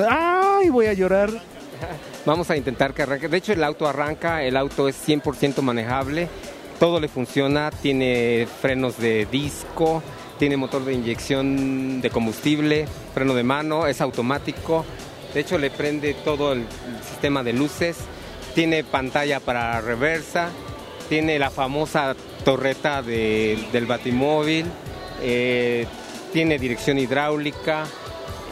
¡Ay, 0.10 0.70
voy 0.70 0.88
a 0.88 0.94
llorar! 0.94 1.30
Vamos 2.26 2.50
a 2.50 2.58
intentar 2.58 2.94
que 2.94 3.04
arranque. 3.04 3.28
De 3.28 3.38
hecho, 3.38 3.54
el 3.54 3.64
auto 3.64 3.88
arranca, 3.88 4.44
el 4.44 4.58
auto 4.58 4.88
es 4.88 5.08
100% 5.08 5.62
manejable, 5.62 6.28
todo 6.80 7.00
le 7.00 7.08
funciona, 7.08 7.72
tiene 7.72 8.48
frenos 8.62 8.98
de 8.98 9.28
disco, 9.28 10.02
tiene 10.38 10.58
motor 10.58 10.84
de 10.86 10.94
inyección 10.94 12.02
de 12.02 12.10
combustible, 12.10 12.88
freno 13.14 13.34
de 13.34 13.44
mano, 13.44 13.88
es 13.88 14.02
automático. 14.02 14.86
De 15.34 15.40
hecho, 15.42 15.58
le 15.58 15.70
prende 15.70 16.14
todo 16.14 16.54
el 16.54 16.66
sistema 17.08 17.44
de 17.44 17.54
luces, 17.54 17.98
tiene 18.54 18.84
pantalla 18.84 19.40
para 19.40 19.82
reversa, 19.82 20.50
tiene 21.10 21.40
la 21.40 21.50
famosa 21.50 22.16
torreta 22.44 23.02
del 23.02 23.86
batimóvil, 23.86 24.66
eh, 25.22 25.86
tiene 26.32 26.58
dirección 26.58 27.00
hidráulica, 27.00 27.86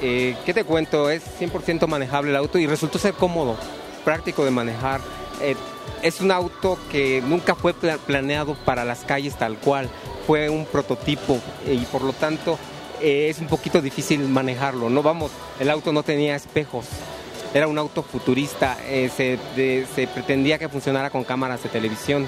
eh, 0.01 0.35
¿qué 0.45 0.53
te 0.53 0.65
cuento? 0.65 1.09
Es 1.09 1.24
100% 1.39 1.88
manejable 1.88 2.31
el 2.31 2.35
auto 2.35 2.59
y 2.59 2.68
resultó 2.68 3.00
ser 3.00 3.13
cómodo, 3.13 3.57
práctico 4.03 4.44
de 4.44 4.51
manejar. 4.51 5.00
Eh, 5.44 5.56
es 6.01 6.22
un 6.22 6.31
auto 6.31 6.78
que 6.90 7.22
nunca 7.22 7.54
fue 7.54 7.74
planeado 7.74 8.56
para 8.66 8.86
las 8.86 9.04
calles 9.04 9.36
tal 9.36 9.57
cual, 9.57 9.90
fue 10.25 10.50
un 10.50 10.66
prototipo 10.66 11.40
y 11.69 11.80
por 11.86 12.01
lo 12.01 12.13
tanto 12.13 12.57
eh, 13.01 13.28
es 13.30 13.40
un 13.40 13.48
poquito 13.48 13.81
difícil 13.81 14.19
manejarlo. 14.28 14.90
No 14.90 15.04
vamos, 15.04 15.31
el 15.60 15.69
auto 15.69 15.92
no 15.92 16.04
tenía 16.04 16.36
espejos, 16.36 16.86
era 17.54 17.68
un 17.68 17.78
auto 17.78 18.04
futurista, 18.04 18.78
se, 19.16 19.38
se 19.56 20.07
pretendía 20.07 20.57
que 20.57 20.69
funcionara 20.69 21.09
con 21.09 21.23
cámaras 21.23 21.62
de 21.62 21.69
televisión 21.69 22.28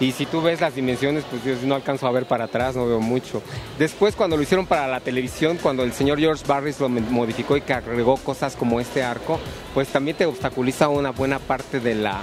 y 0.00 0.10
si 0.12 0.26
tú 0.26 0.42
ves 0.42 0.60
las 0.60 0.74
dimensiones, 0.74 1.24
pues 1.30 1.44
yo 1.44 1.54
no 1.66 1.76
alcanzo 1.76 2.06
a 2.06 2.10
ver 2.10 2.26
para 2.26 2.44
atrás, 2.44 2.74
no 2.74 2.86
veo 2.86 3.00
mucho. 3.00 3.42
Después 3.78 4.16
cuando 4.16 4.36
lo 4.36 4.42
hicieron 4.42 4.66
para 4.66 4.88
la 4.88 5.00
televisión, 5.00 5.58
cuando 5.62 5.84
el 5.84 5.92
señor 5.92 6.18
George 6.18 6.44
Barris 6.46 6.80
lo 6.80 6.88
modificó 6.88 7.56
y 7.56 7.60
que 7.60 7.74
agregó 7.74 8.16
cosas 8.16 8.56
como 8.56 8.80
este 8.80 9.04
arco, 9.04 9.38
pues 9.72 9.88
también 9.88 10.16
te 10.16 10.26
obstaculiza 10.26 10.88
una 10.88 11.10
buena 11.10 11.38
parte 11.38 11.78
de 11.78 11.94
la, 11.94 12.22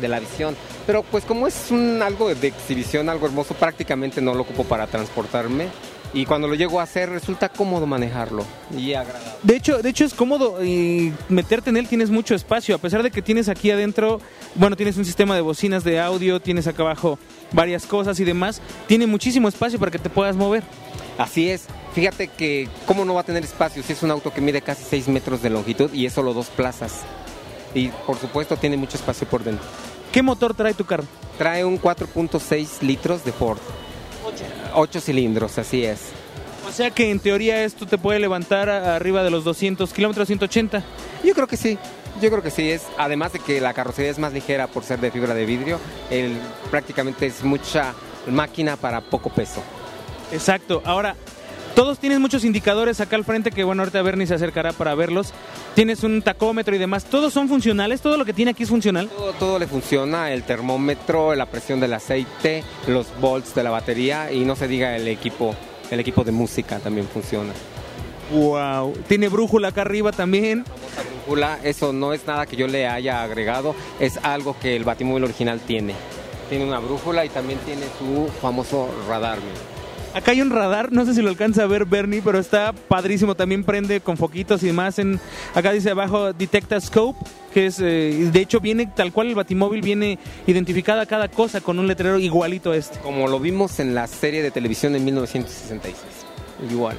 de 0.00 0.08
la 0.08 0.20
visión. 0.20 0.56
Pero 0.86 1.02
pues 1.02 1.24
como 1.24 1.46
es 1.46 1.70
un 1.70 2.02
algo 2.02 2.34
de 2.34 2.48
exhibición, 2.48 3.08
algo 3.08 3.26
hermoso, 3.26 3.54
prácticamente 3.54 4.20
no 4.20 4.34
lo 4.34 4.42
ocupo 4.42 4.64
para 4.64 4.86
transportarme 4.86 5.68
y 6.12 6.24
cuando 6.24 6.48
lo 6.48 6.54
llego 6.54 6.80
a 6.80 6.84
hacer 6.84 7.10
resulta 7.10 7.48
cómodo 7.48 7.86
manejarlo 7.86 8.44
y 8.76 8.94
agradable. 8.94 9.30
De 9.42 9.56
hecho, 9.56 9.78
de 9.82 9.90
hecho 9.90 10.04
es 10.04 10.14
cómodo 10.14 10.64
y 10.64 11.12
meterte 11.28 11.70
en 11.70 11.76
él 11.76 11.88
tienes 11.88 12.10
mucho 12.10 12.34
espacio, 12.34 12.74
a 12.74 12.78
pesar 12.78 13.02
de 13.02 13.10
que 13.10 13.22
tienes 13.22 13.48
aquí 13.48 13.70
adentro, 13.70 14.20
bueno, 14.54 14.76
tienes 14.76 14.96
un 14.96 15.04
sistema 15.04 15.34
de 15.34 15.40
bocinas 15.40 15.84
de 15.84 16.00
audio, 16.00 16.40
tienes 16.40 16.66
acá 16.66 16.82
abajo 16.82 17.18
varias 17.52 17.86
cosas 17.86 18.18
y 18.20 18.24
demás, 18.24 18.62
tiene 18.86 19.06
muchísimo 19.06 19.48
espacio 19.48 19.78
para 19.78 19.90
que 19.90 19.98
te 19.98 20.10
puedas 20.10 20.36
mover. 20.36 20.62
Así 21.18 21.50
es, 21.50 21.66
fíjate 21.94 22.28
que 22.28 22.68
cómo 22.86 23.04
no 23.04 23.14
va 23.14 23.22
a 23.22 23.24
tener 23.24 23.44
espacio 23.44 23.82
si 23.82 23.92
es 23.92 24.02
un 24.02 24.10
auto 24.10 24.32
que 24.32 24.40
mide 24.40 24.62
casi 24.62 24.84
6 24.84 25.08
metros 25.08 25.42
de 25.42 25.50
longitud 25.50 25.92
y 25.92 26.06
es 26.06 26.12
solo 26.12 26.32
dos 26.32 26.46
plazas. 26.48 27.02
Y 27.74 27.88
por 27.88 28.16
supuesto 28.16 28.56
tiene 28.56 28.76
mucho 28.76 28.96
espacio 28.96 29.28
por 29.28 29.44
dentro. 29.44 29.64
¿Qué 30.12 30.22
motor 30.22 30.54
trae 30.54 30.74
tu 30.74 30.84
carro? 30.84 31.04
Trae 31.36 31.64
un 31.64 31.80
4.6 31.80 32.82
litros 32.82 33.24
de 33.24 33.32
Ford. 33.32 33.58
Ocho 34.74 35.00
cilindros, 35.00 35.58
así 35.58 35.84
es. 35.84 36.10
O 36.68 36.72
sea 36.72 36.90
que 36.90 37.10
en 37.10 37.18
teoría 37.18 37.64
esto 37.64 37.86
te 37.86 37.96
puede 37.96 38.18
levantar 38.18 38.68
arriba 38.68 39.22
de 39.22 39.30
los 39.30 39.44
200 39.44 39.92
kilómetros, 39.92 40.26
180. 40.26 40.84
Yo 41.24 41.34
creo 41.34 41.46
que 41.46 41.56
sí. 41.56 41.78
Yo 42.20 42.30
creo 42.30 42.42
que 42.42 42.50
sí, 42.50 42.70
es 42.70 42.82
además 42.98 43.32
de 43.32 43.38
que 43.38 43.60
la 43.60 43.72
carrocería 43.72 44.10
es 44.10 44.18
más 44.18 44.32
ligera 44.32 44.66
por 44.66 44.82
ser 44.82 44.98
de 45.00 45.10
fibra 45.10 45.34
de 45.34 45.46
vidrio, 45.46 45.78
el, 46.10 46.36
prácticamente 46.68 47.26
es 47.26 47.44
mucha 47.44 47.94
máquina 48.28 48.76
para 48.76 49.00
poco 49.00 49.30
peso. 49.30 49.62
Exacto. 50.32 50.82
Ahora, 50.84 51.14
todos 51.78 52.00
tienen 52.00 52.20
muchos 52.20 52.44
indicadores 52.44 53.00
acá 53.00 53.14
al 53.14 53.24
frente 53.24 53.52
que, 53.52 53.62
bueno, 53.62 53.82
ahorita 53.82 54.02
Bernie 54.02 54.26
se 54.26 54.34
acercará 54.34 54.72
para 54.72 54.96
verlos. 54.96 55.32
Tienes 55.76 56.02
un 56.02 56.22
tacómetro 56.22 56.74
y 56.74 56.78
demás. 56.78 57.04
¿Todos 57.04 57.32
son 57.32 57.48
funcionales? 57.48 58.00
¿Todo 58.00 58.16
lo 58.16 58.24
que 58.24 58.32
tiene 58.32 58.50
aquí 58.50 58.64
es 58.64 58.68
funcional? 58.68 59.08
Todo, 59.08 59.32
todo 59.34 59.58
le 59.60 59.68
funciona, 59.68 60.32
el 60.32 60.42
termómetro, 60.42 61.36
la 61.36 61.46
presión 61.46 61.78
del 61.78 61.94
aceite, 61.94 62.64
los 62.88 63.06
volts 63.20 63.54
de 63.54 63.62
la 63.62 63.70
batería 63.70 64.32
y 64.32 64.40
no 64.40 64.56
se 64.56 64.66
diga 64.66 64.96
el 64.96 65.06
equipo, 65.06 65.54
el 65.92 66.00
equipo 66.00 66.24
de 66.24 66.32
música 66.32 66.80
también 66.80 67.06
funciona. 67.06 67.52
Wow. 68.32 68.94
Tiene 69.06 69.28
brújula 69.28 69.68
acá 69.68 69.82
arriba 69.82 70.10
también. 70.10 70.64
Brújula, 71.26 71.60
eso 71.62 71.92
no 71.92 72.12
es 72.12 72.26
nada 72.26 72.46
que 72.46 72.56
yo 72.56 72.66
le 72.66 72.88
haya 72.88 73.22
agregado, 73.22 73.76
es 74.00 74.18
algo 74.24 74.56
que 74.60 74.74
el 74.74 74.82
Batimóvil 74.82 75.22
original 75.22 75.60
tiene. 75.60 75.94
Tiene 76.48 76.64
una 76.64 76.80
brújula 76.80 77.24
y 77.24 77.28
también 77.28 77.60
tiene 77.60 77.82
su 78.00 78.26
famoso 78.40 78.90
radar. 79.08 79.38
mira. 79.38 79.77
Acá 80.18 80.32
hay 80.32 80.42
un 80.42 80.50
radar, 80.50 80.90
no 80.90 81.06
sé 81.06 81.14
si 81.14 81.22
lo 81.22 81.28
alcanza 81.28 81.62
a 81.62 81.66
ver 81.68 81.84
Bernie, 81.84 82.20
pero 82.24 82.40
está 82.40 82.72
padrísimo. 82.72 83.36
También 83.36 83.62
prende 83.62 84.00
con 84.00 84.16
foquitos 84.16 84.64
y 84.64 84.66
demás. 84.66 84.98
En, 84.98 85.20
acá 85.54 85.70
dice 85.70 85.90
abajo 85.90 86.32
Detecta 86.32 86.80
Scope, 86.80 87.24
que 87.54 87.66
es, 87.66 87.78
eh, 87.78 88.28
de 88.32 88.40
hecho, 88.40 88.58
viene 88.58 88.86
tal 88.86 89.12
cual 89.12 89.28
el 89.28 89.36
Batimóvil, 89.36 89.80
viene 89.80 90.18
identificada 90.48 91.06
cada 91.06 91.28
cosa 91.28 91.60
con 91.60 91.78
un 91.78 91.86
letrero 91.86 92.18
igualito 92.18 92.72
a 92.72 92.76
este. 92.76 92.98
Como 92.98 93.28
lo 93.28 93.38
vimos 93.38 93.78
en 93.78 93.94
la 93.94 94.08
serie 94.08 94.42
de 94.42 94.50
televisión 94.50 94.92
de 94.92 94.98
1966. 94.98 95.94
Igual. 96.68 96.96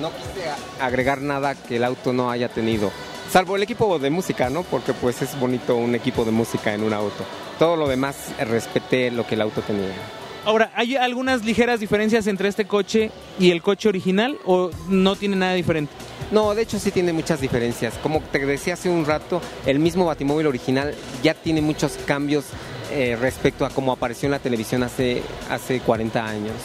No 0.00 0.10
quise 0.10 0.48
agregar 0.80 1.22
nada 1.22 1.54
que 1.54 1.76
el 1.76 1.84
auto 1.84 2.12
no 2.12 2.32
haya 2.32 2.48
tenido. 2.48 2.90
Salvo 3.30 3.54
el 3.54 3.62
equipo 3.62 3.96
de 4.00 4.10
música, 4.10 4.50
¿no? 4.50 4.64
Porque 4.64 4.92
pues 4.92 5.22
es 5.22 5.38
bonito 5.38 5.76
un 5.76 5.94
equipo 5.94 6.24
de 6.24 6.32
música 6.32 6.74
en 6.74 6.82
un 6.82 6.94
auto. 6.94 7.24
Todo 7.60 7.76
lo 7.76 7.86
demás 7.86 8.16
eh, 8.40 8.44
respeté 8.44 9.12
lo 9.12 9.24
que 9.24 9.36
el 9.36 9.42
auto 9.42 9.60
tenía. 9.60 9.94
Ahora, 10.44 10.70
¿hay 10.74 10.94
algunas 10.96 11.42
ligeras 11.42 11.80
diferencias 11.80 12.26
entre 12.26 12.48
este 12.50 12.66
coche 12.66 13.10
y 13.38 13.50
el 13.50 13.62
coche 13.62 13.88
original 13.88 14.38
o 14.44 14.70
no 14.88 15.16
tiene 15.16 15.36
nada 15.36 15.54
diferente? 15.54 15.90
No, 16.30 16.54
de 16.54 16.62
hecho 16.62 16.78
sí 16.78 16.90
tiene 16.90 17.14
muchas 17.14 17.40
diferencias. 17.40 17.94
Como 18.02 18.20
te 18.20 18.44
decía 18.44 18.74
hace 18.74 18.90
un 18.90 19.06
rato, 19.06 19.40
el 19.64 19.78
mismo 19.78 20.04
Batimóvil 20.04 20.46
original 20.46 20.94
ya 21.22 21.32
tiene 21.32 21.62
muchos 21.62 21.96
cambios 22.06 22.44
eh, 22.92 23.16
respecto 23.18 23.64
a 23.64 23.70
cómo 23.70 23.90
apareció 23.92 24.26
en 24.26 24.32
la 24.32 24.38
televisión 24.38 24.82
hace, 24.82 25.22
hace 25.48 25.80
40 25.80 26.26
años. 26.26 26.56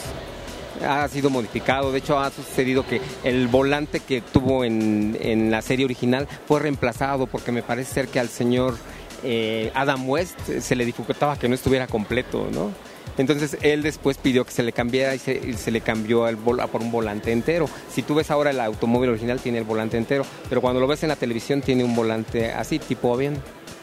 Ha 0.86 1.08
sido 1.08 1.30
modificado, 1.30 1.94
de 1.94 2.00
hecho 2.00 2.20
ha 2.20 2.32
sucedido 2.32 2.86
que 2.86 3.00
el 3.24 3.48
volante 3.48 4.02
que 4.02 4.20
tuvo 4.22 4.66
en, 4.66 5.52
la 5.52 5.62
serie 5.62 5.86
original 5.86 6.28
fue 6.48 6.60
reemplazado 6.60 7.28
porque 7.28 7.54
me 7.54 7.64
parece 7.64 7.94
ser 7.94 8.08
que 8.10 8.20
al 8.20 8.28
señor 8.28 8.76
eh, 9.24 9.72
Adam 9.74 10.08
West 10.08 10.38
se 10.60 10.76
le 10.76 10.86
dificultaba 10.86 11.40
que 11.40 11.48
no 11.48 11.56
estuviera 11.56 11.88
completo, 11.88 12.48
¿no? 12.52 12.72
Entonces 13.18 13.58
él 13.62 13.82
después 13.82 14.18
pidió 14.18 14.46
que 14.46 14.52
se 14.52 14.64
le 14.64 14.72
cambiara 14.72 15.16
y 15.16 15.20
se, 15.20 15.34
y 15.34 15.54
se 15.54 15.72
le 15.72 15.82
cambió 15.82 16.28
el 16.28 16.38
vol- 16.38 16.66
por 16.70 16.82
un 16.82 16.92
volante 16.92 17.32
entero. 17.32 17.70
Si 17.94 18.02
tú 18.04 18.16
ves 18.16 18.32
ahora 18.32 18.52
el 18.52 18.60
automóvil 18.60 19.10
original 19.10 19.40
tiene 19.40 19.58
el 19.58 19.64
volante 19.66 19.98
entero, 19.98 20.26
pero 20.48 20.62
cuando 20.62 20.80
lo 20.80 20.88
ves 20.88 21.04
en 21.04 21.10
la 21.10 21.16
televisión 21.16 21.62
tiene 21.62 21.84
un 21.84 21.96
volante 21.96 22.52
así, 22.52 22.80
tipo 22.80 23.14
avión. 23.14 23.38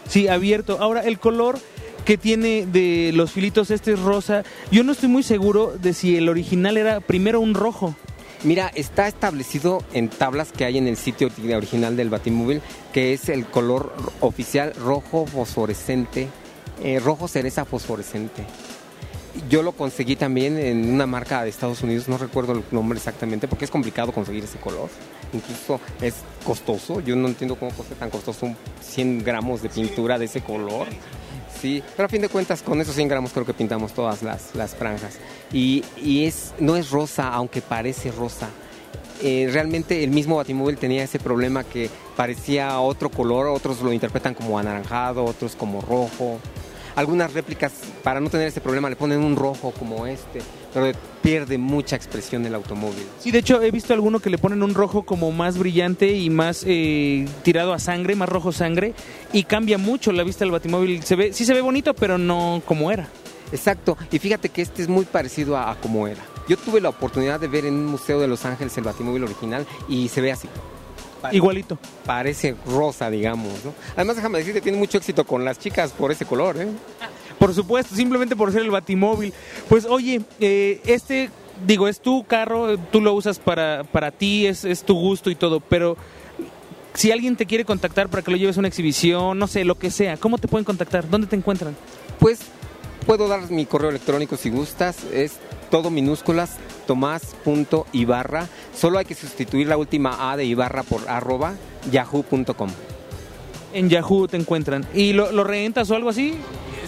Sí, 0.08 0.28
abierto. 0.28 0.78
Ahora, 0.80 1.00
el 1.02 1.18
color 1.18 1.58
que 2.04 2.16
tiene 2.16 2.64
de 2.66 3.10
los 3.12 3.32
filitos 3.32 3.70
este 3.72 3.94
es 3.94 4.00
rosa. 4.00 4.44
Yo 4.70 4.84
no 4.84 4.92
estoy 4.92 5.08
muy 5.08 5.22
seguro 5.24 5.74
de 5.76 5.92
si 5.92 6.16
el 6.16 6.28
original 6.28 6.76
era 6.76 7.00
primero 7.00 7.40
un 7.40 7.54
rojo. 7.54 7.96
Mira, 8.44 8.70
está 8.74 9.08
establecido 9.08 9.82
en 9.92 10.08
tablas 10.08 10.52
que 10.52 10.64
hay 10.64 10.78
en 10.78 10.86
el 10.86 10.96
sitio 10.96 11.28
original 11.56 11.96
del 11.96 12.10
Batimóvil, 12.10 12.60
que 12.92 13.12
es 13.12 13.28
el 13.28 13.46
color 13.46 13.92
oficial 14.20 14.72
rojo 14.74 15.26
fosforescente, 15.26 16.28
eh, 16.84 17.00
rojo 17.00 17.26
cereza 17.26 17.64
fosforescente. 17.64 18.44
Yo 19.48 19.62
lo 19.62 19.72
conseguí 19.72 20.16
también 20.16 20.58
en 20.58 20.92
una 20.92 21.06
marca 21.06 21.42
de 21.42 21.50
Estados 21.50 21.82
Unidos, 21.82 22.08
no 22.08 22.18
recuerdo 22.18 22.52
el 22.52 22.64
nombre 22.70 22.98
exactamente, 22.98 23.48
porque 23.48 23.64
es 23.64 23.70
complicado 23.70 24.12
conseguir 24.12 24.44
ese 24.44 24.58
color. 24.58 24.88
Incluso 25.32 25.80
es 26.00 26.14
costoso, 26.44 27.00
yo 27.00 27.16
no 27.16 27.28
entiendo 27.28 27.56
cómo 27.56 27.70
cuesta 27.72 27.94
tan 27.94 28.10
costoso 28.10 28.46
un 28.46 28.56
100 28.80 29.24
gramos 29.24 29.62
de 29.62 29.68
pintura 29.68 30.18
de 30.18 30.24
ese 30.24 30.40
color. 30.40 30.86
Sí, 31.60 31.82
pero 31.96 32.06
a 32.06 32.08
fin 32.08 32.22
de 32.22 32.28
cuentas 32.28 32.62
con 32.62 32.80
esos 32.80 32.94
100 32.94 33.08
gramos 33.08 33.32
creo 33.32 33.46
que 33.46 33.54
pintamos 33.54 33.92
todas 33.92 34.22
las, 34.22 34.54
las 34.54 34.74
franjas. 34.74 35.18
Y, 35.52 35.84
y 35.96 36.26
es, 36.26 36.54
no 36.58 36.76
es 36.76 36.90
rosa, 36.90 37.28
aunque 37.28 37.62
parece 37.62 38.10
rosa. 38.12 38.48
Eh, 39.22 39.48
realmente 39.50 40.04
el 40.04 40.10
mismo 40.10 40.36
Batimóvil 40.36 40.76
tenía 40.76 41.02
ese 41.02 41.18
problema 41.18 41.64
que 41.64 41.88
parecía 42.16 42.78
otro 42.80 43.10
color, 43.10 43.46
otros 43.46 43.80
lo 43.80 43.92
interpretan 43.92 44.34
como 44.34 44.58
anaranjado, 44.58 45.24
otros 45.24 45.56
como 45.56 45.80
rojo. 45.80 46.38
Algunas 46.96 47.34
réplicas, 47.34 47.72
para 48.02 48.20
no 48.20 48.30
tener 48.30 48.48
ese 48.48 48.62
problema, 48.62 48.88
le 48.88 48.96
ponen 48.96 49.20
un 49.20 49.36
rojo 49.36 49.70
como 49.78 50.06
este, 50.06 50.40
pero 50.72 50.98
pierde 51.22 51.58
mucha 51.58 51.94
expresión 51.94 52.46
el 52.46 52.54
automóvil. 52.54 53.06
Sí, 53.20 53.30
de 53.30 53.40
hecho 53.40 53.60
he 53.60 53.70
visto 53.70 53.92
alguno 53.92 54.18
que 54.18 54.30
le 54.30 54.38
ponen 54.38 54.62
un 54.62 54.74
rojo 54.74 55.02
como 55.02 55.30
más 55.30 55.58
brillante 55.58 56.14
y 56.14 56.30
más 56.30 56.64
eh, 56.66 57.28
tirado 57.42 57.74
a 57.74 57.78
sangre, 57.78 58.14
más 58.14 58.30
rojo 58.30 58.50
sangre, 58.50 58.94
y 59.34 59.44
cambia 59.44 59.76
mucho 59.76 60.10
la 60.10 60.24
vista 60.24 60.46
del 60.46 60.52
batimóvil. 60.52 61.02
Se 61.02 61.16
ve, 61.16 61.34
sí 61.34 61.44
se 61.44 61.52
ve 61.52 61.60
bonito, 61.60 61.92
pero 61.92 62.16
no 62.16 62.62
como 62.64 62.90
era. 62.90 63.08
Exacto, 63.52 63.98
y 64.10 64.18
fíjate 64.18 64.48
que 64.48 64.62
este 64.62 64.82
es 64.82 64.88
muy 64.88 65.04
parecido 65.04 65.56
a, 65.56 65.70
a 65.70 65.74
como 65.78 66.08
era. 66.08 66.24
Yo 66.48 66.56
tuve 66.56 66.80
la 66.80 66.88
oportunidad 66.88 67.38
de 67.38 67.48
ver 67.48 67.66
en 67.66 67.74
un 67.74 67.86
museo 67.86 68.20
de 68.20 68.26
Los 68.26 68.44
Ángeles 68.46 68.76
el 68.78 68.84
Batimóvil 68.84 69.24
original 69.24 69.66
y 69.88 70.08
se 70.08 70.22
ve 70.22 70.32
así. 70.32 70.48
Pare- 71.20 71.36
Igualito. 71.36 71.78
Parece 72.04 72.54
rosa, 72.66 73.10
digamos, 73.10 73.64
¿no? 73.64 73.72
Además, 73.94 74.16
déjame 74.16 74.38
decirte, 74.38 74.60
tiene 74.60 74.78
mucho 74.78 74.98
éxito 74.98 75.24
con 75.26 75.44
las 75.44 75.58
chicas 75.58 75.92
por 75.92 76.12
ese 76.12 76.24
color, 76.24 76.56
¿eh? 76.60 76.68
Por 77.38 77.54
supuesto, 77.54 77.94
simplemente 77.94 78.34
por 78.36 78.52
ser 78.52 78.62
el 78.62 78.70
batimóvil. 78.70 79.32
Pues 79.68 79.84
oye, 79.84 80.22
eh, 80.40 80.80
este, 80.86 81.30
digo, 81.66 81.86
es 81.88 82.00
tu 82.00 82.24
carro, 82.24 82.78
tú 82.78 83.00
lo 83.00 83.12
usas 83.14 83.38
para, 83.38 83.84
para 83.84 84.10
ti, 84.10 84.46
es, 84.46 84.64
es 84.64 84.82
tu 84.84 84.94
gusto 84.94 85.30
y 85.30 85.34
todo, 85.34 85.60
pero 85.60 85.96
si 86.94 87.12
alguien 87.12 87.36
te 87.36 87.44
quiere 87.44 87.64
contactar 87.66 88.08
para 88.08 88.22
que 88.22 88.30
lo 88.30 88.36
lleves 88.38 88.56
a 88.56 88.60
una 88.60 88.68
exhibición, 88.68 89.38
no 89.38 89.46
sé, 89.48 89.64
lo 89.64 89.74
que 89.78 89.90
sea, 89.90 90.16
¿cómo 90.16 90.38
te 90.38 90.48
pueden 90.48 90.64
contactar? 90.64 91.08
¿Dónde 91.10 91.26
te 91.26 91.36
encuentran? 91.36 91.76
Pues 92.18 92.38
puedo 93.06 93.28
dar 93.28 93.50
mi 93.50 93.66
correo 93.66 93.90
electrónico 93.90 94.36
si 94.38 94.48
gustas, 94.48 94.96
es 95.12 95.32
todo 95.70 95.90
minúsculas, 95.90 96.56
tomás.ibarra. 96.86 98.48
Solo 98.74 98.98
hay 98.98 99.04
que 99.04 99.14
sustituir 99.14 99.66
la 99.66 99.76
última 99.76 100.30
A 100.30 100.36
de 100.36 100.44
Ibarra 100.44 100.82
por 100.82 101.08
arroba 101.08 101.54
yahoo.com. 101.90 102.70
En 103.72 103.90
Yahoo 103.90 104.28
te 104.28 104.36
encuentran. 104.36 104.86
¿Y 104.94 105.12
lo, 105.12 105.32
lo 105.32 105.44
rentas 105.44 105.90
o 105.90 105.96
algo 105.96 106.08
así? 106.08 106.38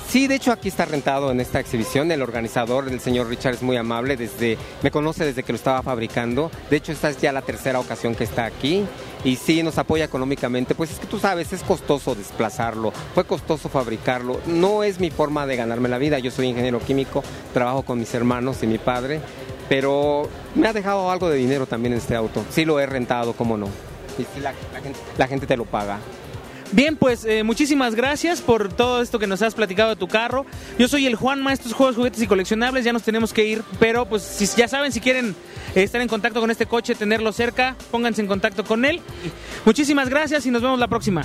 Sí, 0.08 0.26
de 0.26 0.36
hecho 0.36 0.52
aquí 0.52 0.68
está 0.68 0.86
rentado 0.86 1.30
en 1.30 1.38
esta 1.38 1.60
exhibición. 1.60 2.10
El 2.10 2.22
organizador, 2.22 2.88
el 2.88 2.98
señor 2.98 3.28
Richard, 3.28 3.56
es 3.56 3.62
muy 3.62 3.76
amable. 3.76 4.16
Desde, 4.16 4.56
me 4.82 4.90
conoce 4.90 5.26
desde 5.26 5.42
que 5.42 5.52
lo 5.52 5.56
estaba 5.56 5.82
fabricando. 5.82 6.50
De 6.70 6.78
hecho, 6.78 6.92
esta 6.92 7.10
es 7.10 7.20
ya 7.20 7.30
la 7.30 7.42
tercera 7.42 7.78
ocasión 7.78 8.14
que 8.14 8.24
está 8.24 8.46
aquí. 8.46 8.86
Y 9.22 9.36
sí, 9.36 9.62
nos 9.62 9.76
apoya 9.76 10.06
económicamente. 10.06 10.74
Pues 10.74 10.92
es 10.92 10.98
que 10.98 11.06
tú 11.06 11.18
sabes, 11.18 11.52
es 11.52 11.62
costoso 11.62 12.14
desplazarlo. 12.14 12.90
Fue 13.14 13.24
costoso 13.24 13.68
fabricarlo. 13.68 14.40
No 14.46 14.82
es 14.82 14.98
mi 14.98 15.10
forma 15.10 15.46
de 15.46 15.56
ganarme 15.56 15.90
la 15.90 15.98
vida. 15.98 16.18
Yo 16.20 16.30
soy 16.30 16.46
ingeniero 16.46 16.80
químico, 16.80 17.22
trabajo 17.52 17.82
con 17.82 17.98
mis 17.98 18.14
hermanos 18.14 18.62
y 18.62 18.66
mi 18.66 18.78
padre. 18.78 19.20
Pero 19.68 20.28
me 20.54 20.68
ha 20.68 20.72
dejado 20.72 21.10
algo 21.10 21.28
de 21.28 21.36
dinero 21.36 21.66
también 21.66 21.92
en 21.92 21.98
este 21.98 22.14
auto. 22.14 22.44
Sí 22.50 22.64
lo 22.64 22.80
he 22.80 22.86
rentado, 22.86 23.32
cómo 23.34 23.56
no. 23.56 23.68
Y 24.18 24.26
la 25.18 25.28
gente 25.28 25.46
te 25.46 25.56
lo 25.56 25.64
paga. 25.64 25.98
Bien, 26.70 26.96
pues 26.96 27.24
eh, 27.24 27.44
muchísimas 27.44 27.94
gracias 27.94 28.42
por 28.42 28.70
todo 28.70 29.00
esto 29.00 29.18
que 29.18 29.26
nos 29.26 29.40
has 29.40 29.54
platicado 29.54 29.90
de 29.90 29.96
tu 29.96 30.06
carro. 30.06 30.44
Yo 30.78 30.86
soy 30.86 31.06
el 31.06 31.14
Juan 31.14 31.42
Maestros 31.42 31.72
Juegos, 31.72 31.96
Juguetes 31.96 32.20
y 32.20 32.26
Coleccionables. 32.26 32.84
Ya 32.84 32.92
nos 32.92 33.02
tenemos 33.02 33.32
que 33.32 33.46
ir, 33.46 33.62
pero 33.80 34.04
pues 34.06 34.22
si 34.22 34.46
ya 34.46 34.68
saben, 34.68 34.92
si 34.92 35.00
quieren 35.00 35.34
eh, 35.74 35.82
estar 35.82 36.00
en 36.02 36.08
contacto 36.08 36.40
con 36.40 36.50
este 36.50 36.66
coche, 36.66 36.94
tenerlo 36.94 37.32
cerca, 37.32 37.74
pónganse 37.90 38.20
en 38.20 38.26
contacto 38.26 38.64
con 38.64 38.84
él. 38.84 39.00
Muchísimas 39.64 40.10
gracias 40.10 40.44
y 40.44 40.50
nos 40.50 40.60
vemos 40.60 40.78
la 40.78 40.88
próxima. 40.88 41.24